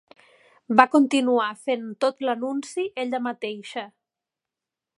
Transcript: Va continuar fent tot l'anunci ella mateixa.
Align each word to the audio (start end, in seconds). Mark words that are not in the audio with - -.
Va 0.79 0.85
continuar 0.93 1.49
fent 1.67 1.85
tot 2.05 2.25
l'anunci 2.27 2.87
ella 3.05 3.21
mateixa. 3.27 3.85